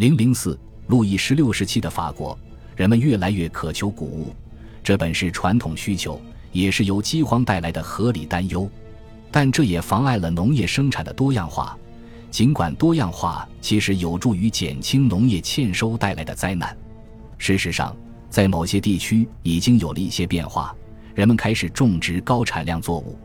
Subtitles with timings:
[0.00, 2.38] 零零四，路易十六时期的法国，
[2.74, 4.34] 人们越来越渴求谷物，
[4.82, 6.18] 这本是传统需求，
[6.52, 8.66] 也是由饥荒带来的合理担忧，
[9.30, 11.76] 但这也妨碍了农业生产的多样化。
[12.30, 16.74] 尽管多样化其实有助于减轻农业欠收带来的灾难，
[17.36, 17.94] 事实上，
[18.30, 20.74] 在某些地区已经有了一些变化，
[21.14, 23.18] 人们开始种植高产量作物。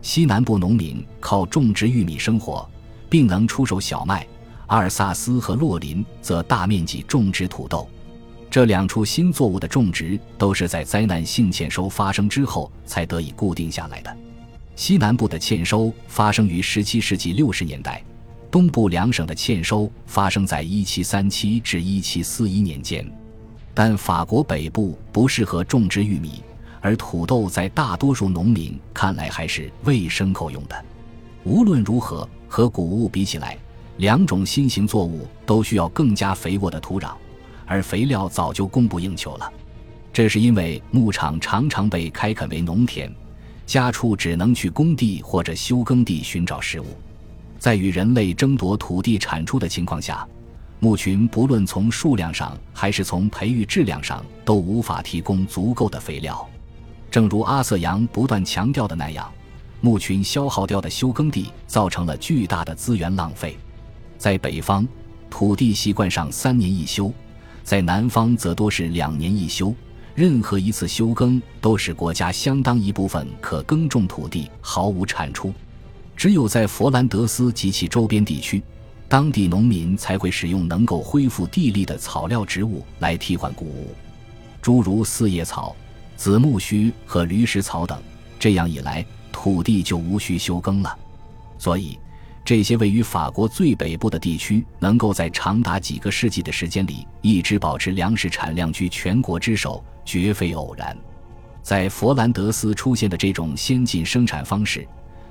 [0.00, 2.66] 西南部农民靠种植玉米生活，
[3.10, 4.26] 并能出售小麦；
[4.66, 7.88] 阿尔萨斯和洛林则大面积种植土豆。
[8.50, 14.16] 这两处新作物的种植都是在灾难性欠收发生之后才得以固定下来的。
[14.76, 18.02] 西南部的欠收发生于17世纪60年代。
[18.50, 23.12] 东部两省的欠收发生在1737至1741年间，
[23.74, 26.40] 但法国北部不适合种植玉米，
[26.80, 30.84] 而土豆在大多数农民看来还是喂牲口用的。
[31.42, 33.58] 无论如何，和谷物比起来，
[33.98, 37.12] 两种新型作物都需要更加肥沃的土壤，
[37.64, 39.52] 而肥料早就供不应求了。
[40.12, 43.12] 这是因为牧场常常被开垦为农田，
[43.66, 46.86] 家畜只能去工地或者休耕地寻找食物。
[47.58, 50.26] 在与人类争夺土地产出的情况下，
[50.80, 56.46] 牧群不论从数量上还是从培育质量上都无法提供足够的肥料。
[57.10, 59.32] 正如阿瑟扬不断强调的那样，
[59.80, 63.56] 牧群消耗掉的休耕地造成了巨大的资源浪费。
[64.18, 64.86] 在北方，
[65.28, 67.12] 土地习惯上三年一休；
[67.62, 69.74] 在南方则多是两年一休。
[70.14, 75.52] 任何一次休耕都使国家相当一部分可耕种土地毫无产出。
[76.16, 78.62] 只有在佛兰德斯及其周边地区，
[79.08, 83.88] 当地农民才会使用能够恢复地力的草料植物来替换谷物，
[84.62, 85.74] 诸如四叶草、
[86.16, 88.00] 紫木须和驴食草等。
[88.38, 90.96] 这样一来，土地就无需休耕了。
[91.58, 91.98] 所以，
[92.44, 100.94] 这些位于法国最北部的地区能够在长达几个世纪的时间里一直保持粮食产量居全国之首，绝非偶然。
[101.62, 104.86] 在佛兰德斯出现的这种先进生产方式。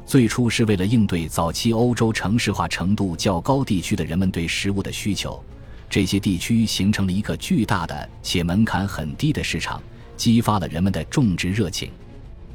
[0.06, 5.42] 最初是为了应对早期欧洲城市化程度较高地区的人们对食物的需求，
[5.90, 9.82] 这些地区形成了一个巨大的且门槛很低的市场，
[10.18, 11.90] 激发了人们的种植热情。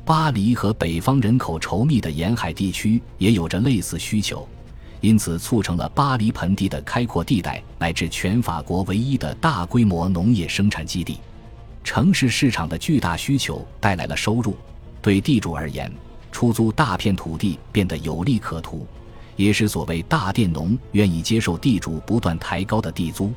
[0.05, 4.47] 巴黎和北方人口稠密的沿海地区也有着类似需求，
[5.01, 11.19] 因此促成了巴黎盆地的开阔地带乃至全法国唯一的大规模农业生产基地。
[11.85, 14.57] 城市市场的巨大需求带来了收入，
[15.01, 15.91] 对地主而言。
[16.31, 18.87] 出租大片土地变得有利可图，
[19.35, 23.33] 也是所谓大佃农愿意接受地主不断抬高的地租。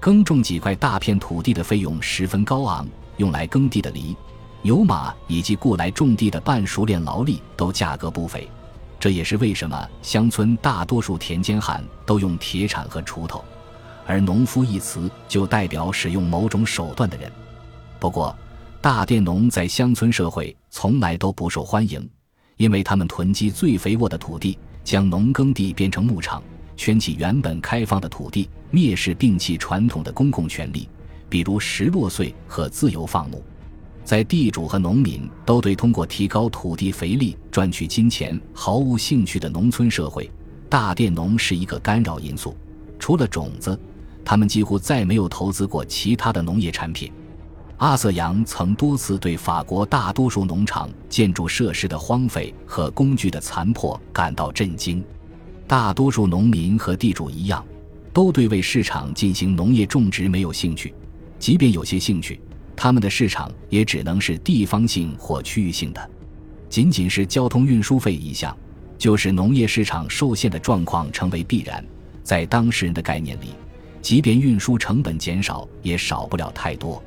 [0.00, 2.86] 耕种几块大片土地的费用十分高昂，
[3.18, 4.16] 用来耕地的犁、
[4.62, 8.48] 牛马以及雇来种地的半熟练劳力都价格不菲。
[9.04, 13.44] 这也是为什么乡村大多数田间汉都用铁铲和锄头，
[14.06, 17.30] 而农夫一词就代表使用某种手段的人。
[18.00, 18.34] 不过，
[18.80, 22.08] 大佃农在乡村社会从来都不受欢迎。
[22.56, 26.42] 因为他们囤积最肥沃的土地，将农耕地变成牧场，
[26.74, 30.88] 圈起原本开放的土地，蔑视摒弃传统的公共权利，
[31.28, 33.44] 比如拾落穗和自由放牧。
[34.04, 40.30] 在地主和农民都对通过提高土地肥力赚取金钱毫无兴趣的农村社会，
[40.68, 42.54] 大佃农是一个干扰因素。
[42.98, 43.78] 除了种子，
[44.22, 47.10] 他们几乎再没有投资过其他的农业产品。
[47.78, 55.02] 阿瑟扬曾多次对法国大多数农场建筑设施的荒废和工具的残破感到震惊。
[55.66, 57.64] 大多数农民和地主一样，
[58.12, 60.94] 都对为市场进行农业种植没有兴趣。
[61.38, 62.40] 即便有些兴趣，
[62.76, 66.10] 他们的市场也只能是地方性或区域性的。
[66.68, 68.56] 仅仅是交通运输费一项，
[68.98, 71.84] 就使农业市场受限的状况成为必然。
[72.22, 73.54] 在当事人的概念里，
[74.02, 77.02] 即便运输成本减少，也少不了太多。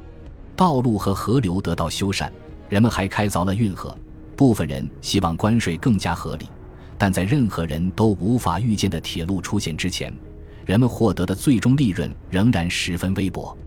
[0.55, 2.29] 道路和河流得到修缮，
[2.69, 3.95] 人们还开凿了运河。
[4.35, 6.45] 部分人希望关税更加合理，
[6.97, 10.13] 但在任何人都无法预见的铁路出现之前，
[10.65, 13.57] 人们获得的最终利润仍然十分微薄。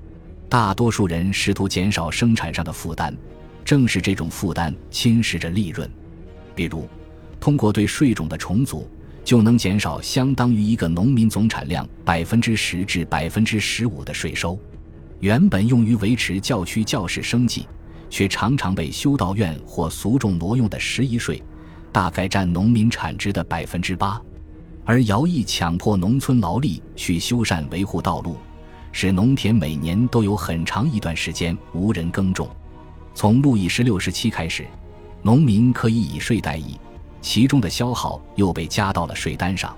[0.50, 3.14] 大多数人试图减少生产上的负担，
[3.64, 5.88] 正是这种负担侵蚀着利润。
[6.56, 6.88] 比如，
[7.38, 8.90] 通过对税种的重组，
[9.24, 14.58] 就能减少相当于一个农民总产量百分之十至百分之十五的税收。
[15.20, 17.68] 原本用于维持教区教士生计，
[18.08, 21.40] 却常常被修道院或俗众挪用的十一税，
[21.92, 24.20] 大概占农民产值的百分之八。
[24.84, 28.36] 而徭役强迫农村劳力去修缮维护道路，
[28.92, 32.48] 使农田每年都有很长一段时间无人耕种。
[33.14, 34.66] 从路易十六时期开始，
[35.22, 36.78] 农民可以以税代役，
[37.20, 39.76] 其中的消耗又被加到了税单上。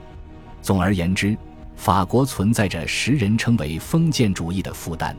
[0.60, 1.36] 总而言之。
[1.74, 5.16] 法国存在着时人称为封建主义的负担，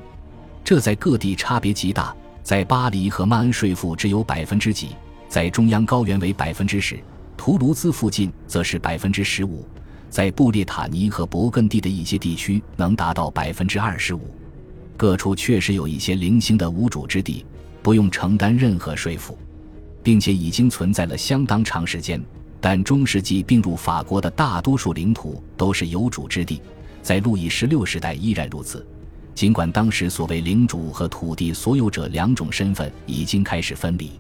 [0.63, 2.15] 这在各地差别极大。
[2.41, 4.89] 在巴黎和曼恩，税负只有百分之几；
[5.27, 6.97] 在中央高原为百分之十，
[7.35, 9.67] 图卢兹附近则是百分之十五，
[10.13, 14.21] 在布列塔尼和勃艮第的一些地区能达到百分之二十五。
[14.95, 17.43] 各处确实有一些零星的无主之地，
[17.81, 19.35] 不用承担任何税负，
[20.03, 22.23] 并且已经存在了相当长时间。
[22.61, 26.61] 但中世纪并入法国的大多数领土都是有主之地，
[27.01, 28.85] 在路易十六时代依然如此。
[29.33, 34.11] 尽管当时所谓领主和土地所有者两种身份已经开始分离，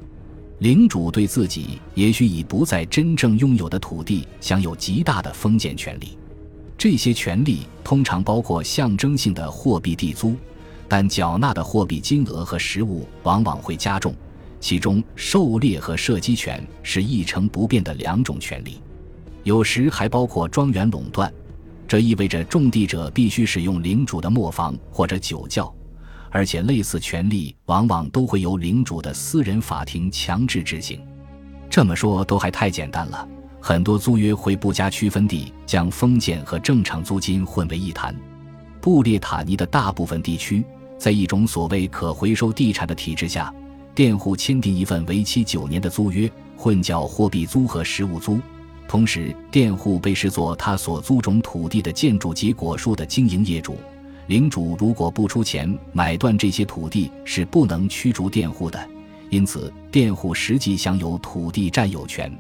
[0.63, 6.17] 领主对自己也许已不再真正拥有的土地享有极大的封建权利，
[6.77, 10.37] 这些权利通常包括象征性的货币地租，
[10.87, 14.15] 但缴纳的货币金额和实物往往会加重。
[14.61, 18.79] 其中，狩猎和射击权是一成不变的两种权利，
[19.43, 21.29] 有时还包括庄园垄断。
[21.85, 25.75] 这意味着种地者必须使用领主的磨坊或者酒窖，
[26.33, 30.99] 而且类似权利往往都会由领主的私人法庭强制执行。
[31.69, 33.27] 这么说都还太简单了，
[33.61, 38.15] 很多租约会不加区分地将封建和正常租金混为一谈。
[38.81, 40.63] 布列塔尼的大部分地区，
[40.97, 43.53] 在一种所谓可回收地产的体制下。
[43.93, 46.27] 佃户签订一份为期九年的租约，
[46.57, 48.39] 混缴货币租和实物租。
[48.87, 53.77] 同时，佃户被视作他所租种土地的建筑及果树的经营业主。
[54.27, 58.89] 领主如果不出钱买断这些土地，是不能驱逐佃户的。
[59.29, 62.31] 因此，佃户实际享有土地占有权。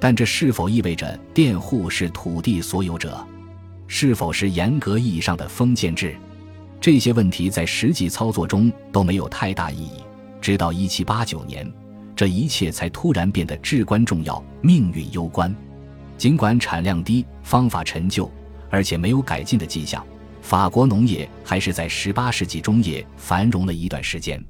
[0.00, 3.24] 但这是否意味着佃户是土地所有者？
[3.86, 6.16] 是否是严格意义上的封建制？
[6.80, 10.02] 这些问题在实际操作中都没有太大意义。
[10.40, 11.70] 直到一七八九年，
[12.16, 15.54] 这一切才突然变得至关重要，命运攸关。
[16.18, 18.28] 尽管产量低、方法陈旧，
[18.70, 20.04] 而且没有改进的迹象，
[20.42, 24.42] 法国农业还是在十八世纪中叶繁荣了一段时间。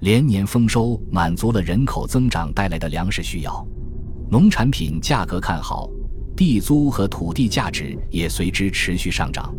[0.00, 3.66] 连年丰收满足了人口增长带来的粮食需要，
[4.30, 5.88] 农产品价格看好，
[6.36, 9.52] 地租和土地价值也随之持续上涨。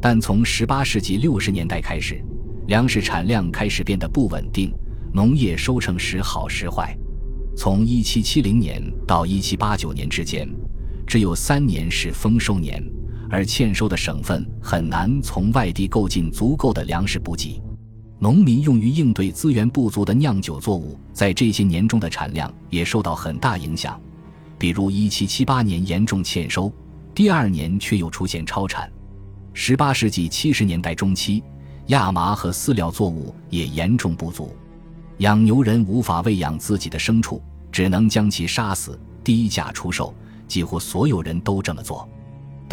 [0.00, 2.20] 但从十八世纪六十年代开始，
[2.66, 4.72] 粮食产量开始变得不稳定。
[5.14, 6.96] 农业收成时好时坏，
[7.56, 10.48] 从1770年到1789年之间，
[11.06, 12.82] 只有三年是丰收年，
[13.32, 17.62] 而欠收的省份很难从外地购进足够的粮食补给。
[18.18, 23.98] 农民用于应对资源不足的酿酒作物，在这些年中的产量也受到很大影响。
[24.58, 26.70] 比如1778年严重欠收，
[27.14, 28.92] 第二年却又出现超产。
[29.54, 31.42] 18世纪70年代中期，
[31.86, 34.54] 亚麻和饲料作物也严重不足。
[35.18, 37.42] 养牛人无法喂养自己的牲畜，
[37.72, 40.14] 只能将其杀死，低价出售。
[40.46, 42.06] 几乎所有人都这么做，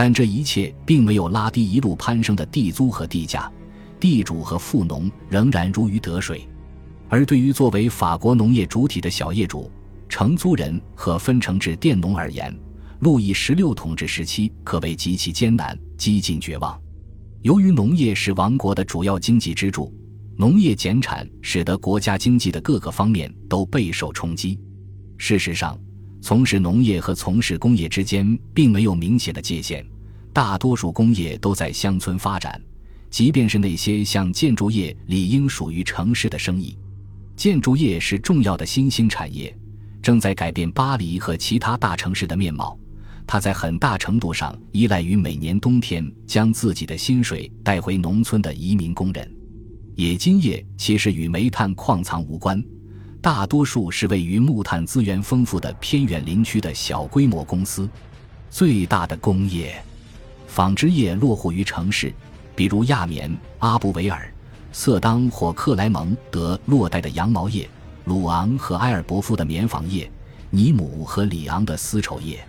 [0.02, 3.52] 但这一切并没有拉低一路攀升的地租和地价，
[4.00, 6.48] 地主和富农仍然如鱼得水。
[7.10, 9.70] 而对于作为法国农业主体的小业主、
[10.08, 12.58] 承租人和分成制佃农而言，
[13.02, 16.80] 路易十六统治时期可谓极其艰难、几近绝望。
[17.42, 19.94] 由于农业是王国的主要经济支柱。
[20.38, 24.58] 农业减产使得国家经济的各个方面都备受冲击。
[25.18, 25.78] 事实上，
[26.22, 29.86] 从事农业和从事工业之间并没有明显的界限，
[30.34, 32.62] 大多数工业都在乡村发展，
[33.10, 36.78] 即便是那些像建筑业理应属于城市的生意。
[37.36, 39.56] 建筑业是重要的新兴产业，
[40.02, 42.78] 正在改变巴黎和其他大城市的面貌。
[43.26, 49.36] 它在很大程度上依赖于每年冬天将自己的薪水带回农村的移民工人。
[49.96, 52.64] 冶金业其实与煤炭矿藏无关，
[53.22, 57.90] 大多数是位于木炭资源丰富的偏远林区的小规模公司。
[58.50, 59.76] 最大的工业、
[60.48, 62.14] 纺织业落户于城市，
[62.56, 64.34] 比如亚棉、阿布维尔、
[64.72, 67.70] 色当或克莱蒙德洛带的羊毛业，
[68.06, 70.10] 鲁昂和埃尔伯夫的棉纺业，
[70.50, 72.40] 尼姆和里昂的丝绸业。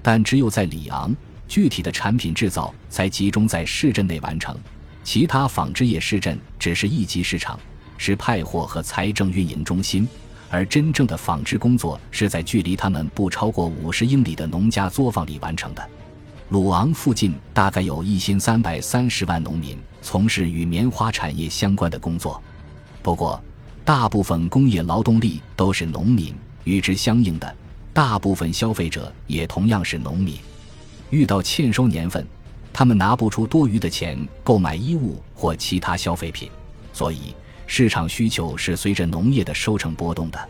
[0.00, 1.14] 但只有在里昂，
[1.48, 4.56] 具体的产品制造才集中在市镇内完成。
[5.02, 7.58] 其他纺织业市镇只是一级市场，
[7.96, 10.08] 是派货和财政运营中心，
[10.50, 15.88] 而真正的纺织工作是在距离他们不超过五十英里的农家作坊里完成的。
[16.50, 22.42] 鲁昂附近大概有一千三百三十万农民从事与棉花产业相关的工作，
[23.02, 23.42] 不过
[23.84, 26.34] 大部分工业劳动力都是农民，
[26.64, 27.56] 与之相应的
[27.92, 30.36] 大部分消费者也同样是农民。
[31.10, 32.26] 遇到欠收年份。
[32.76, 36.50] 他们拿不出多余的钱购买衣物或其他消费品，
[36.92, 37.32] 所以
[37.66, 40.48] 市场需求是随着农业的收成波动的。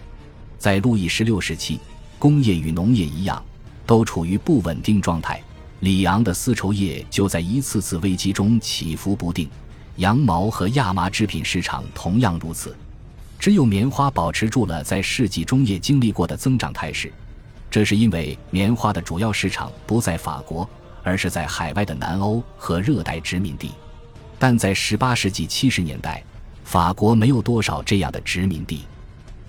[0.58, 1.78] 在路易十六时期，
[2.18, 3.42] 工业与农业一样，
[3.86, 5.42] 都处于不稳定状态。
[5.80, 9.48] 里昂的丝绸业就在一次次危机中起伏不定，
[9.96, 12.74] 羊毛和亚麻制品市场同样如此。
[13.38, 17.12] 只有棉花保持住了在世纪中叶经历过的增长态势，
[17.70, 20.66] 这是因为棉花的主要市场不在法国，
[21.02, 23.72] 而是在海外的南欧和热带殖民地。
[24.38, 26.24] 但在18世纪70年代，
[26.64, 28.84] 法国没有多少这样的殖民地。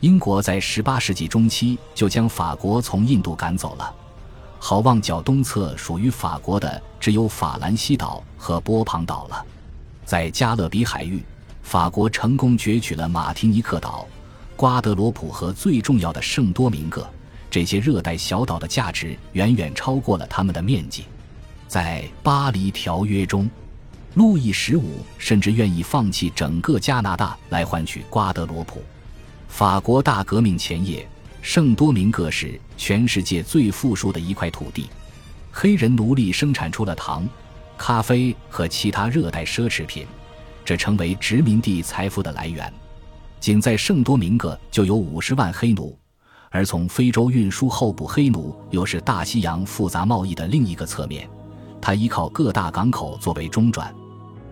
[0.01, 3.91] 英国在18世纪中期就将法国从印度赶走了。
[4.59, 9.45] 好望角东侧属于法国的只有法兰西岛和波旁岛了。
[10.05, 11.23] 在加勒比海域，
[11.63, 14.05] 法国成功攫取了马提尼克岛、
[14.55, 17.07] 瓜德罗普和最重要的圣多明各。
[17.49, 21.05] 这些热带小岛的价值远远超过了它们的面积。
[21.67, 23.49] 在巴黎条约中，
[24.15, 28.81] 路易十五甚至愿意放弃整个加拿大来换取瓜德罗普。
[29.47, 31.07] 法国大革命前夜。
[31.41, 34.89] 圣多明各是全世界最富庶的一块土地，
[35.51, 37.23] 黑人奴隶生产出了糖、
[37.77, 40.07] 咖啡和其他热带奢侈品，
[40.65, 42.73] 这成为殖民地财富的来源。
[43.39, 45.95] 仅在圣多明各就有五十万黑奴，
[46.49, 51.29] 而从非洲运输候补黑奴又是大西洋复杂贸易的另一个侧面。
[51.79, 53.93] 它依靠各大港口作为中转。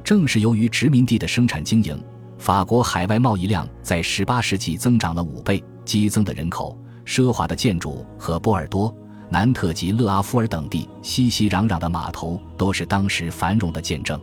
[0.03, 1.97] 正是由于殖民地的生产经营，
[2.37, 6.77] 法国海外贸易量在18世纪增长了五倍，激增的人口。
[7.05, 8.93] 奢华的建筑和波尔多、
[9.29, 14.19] 南特及勒阿夫尔等地熙熙攘攘的码头，都是当时繁荣的见证。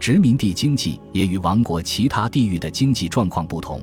[0.00, 3.82] 殖民地经济也与王国其他地域的经济状况不同。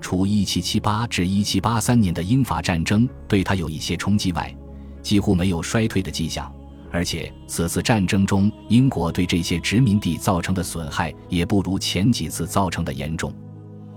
[0.00, 4.54] 除1778至1783年的英法战争对它有一些冲击外，
[5.02, 6.50] 几乎没有衰退的迹象。
[6.90, 13.32] 而且此次战争中，英国对这些殖民地造成的损害也不如前几次造成的严重。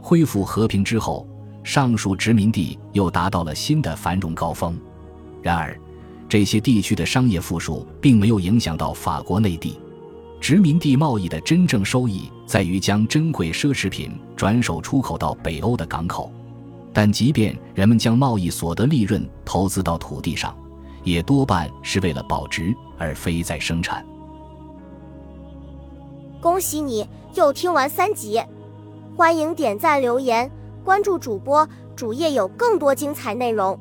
[0.01, 1.27] 恢复和平之后。
[1.65, 4.77] 上述殖民地又达到了新的繁荣高峰，
[5.41, 5.79] 然而，
[6.27, 9.79] 这些地区的商业富庶并没有影响到法国内地。
[10.41, 16.29] 殖民地贸易的真正收益在于将珍贵奢侈品转手出口到北欧的港口，
[16.91, 20.53] 但即便人们将贸易所得利润投资到土地上，
[21.03, 24.05] 也多半是为了保值而非在生产。
[26.41, 28.41] 恭喜你又听完三集，
[29.15, 30.49] 欢迎点赞留言。
[30.83, 33.79] 关注主播，主页有更多精彩内容。